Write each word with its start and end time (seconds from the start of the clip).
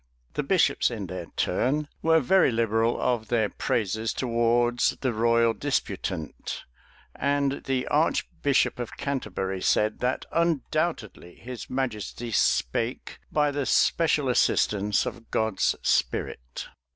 The 0.33 0.41
bishops, 0.41 0.89
in 0.89 1.05
their 1.05 1.27
turn, 1.37 1.87
were 2.01 2.19
very 2.21 2.51
liberal 2.51 2.99
of 2.99 3.27
their 3.27 3.49
praises 3.49 4.13
towards 4.13 4.97
the 5.01 5.13
royal 5.13 5.53
disputant; 5.53 6.63
and 7.15 7.63
the 7.65 7.85
archbishop 7.89 8.79
of 8.79 8.97
Canterbury 8.97 9.61
said, 9.61 9.99
that 9.99 10.25
"undoubtedly 10.31 11.35
his 11.35 11.69
majesty 11.69 12.31
spake 12.31 13.19
by 13.31 13.51
the 13.51 13.67
special 13.67 14.27
assistance 14.27 15.05
of 15.05 15.29
God's 15.29 15.75
Spirit." 15.83 16.67